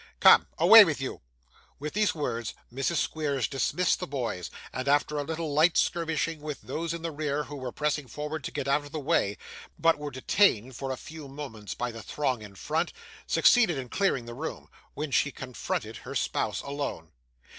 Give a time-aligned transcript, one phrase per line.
[0.19, 0.47] Come!
[0.57, 1.21] Away with you!'
[1.77, 2.95] With these words, Mrs.
[2.95, 7.43] Squeers dismissed the boys, and after a little light skirmishing with those in the rear
[7.43, 9.37] who were pressing forward to get out of the way,
[9.77, 12.93] but were detained for a few moments by the throng in front,
[13.27, 17.11] succeeded in clearing the room, when she confronted her spouse alone.